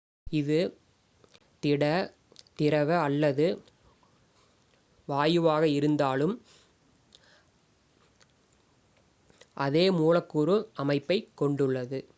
இது 0.27 0.59
திட 1.63 1.83
திரவ 2.55 2.89
அல்லது 2.99 3.47
வாயுவாக 5.07 5.63
இருந்தாலும் 5.69 6.35
அதே 9.57 9.89
மூலக்கூறு 9.91 10.55
அமைப்பைக் 10.75 11.31
கொண்டுள்ளது 11.35 12.01